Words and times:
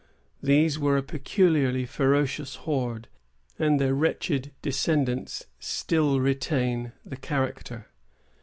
These 0.41 0.79
were 0.79 0.97
a 0.97 1.03
peculiarly 1.03 1.85
ferocious 1.85 2.55
horde, 2.65 3.07
and 3.59 3.79
their 3.79 3.93
wretched 3.93 4.51
descendants 4.63 5.45
still 5.59 6.19
retain 6.19 6.93
the 7.05 7.17
character. 7.17 7.85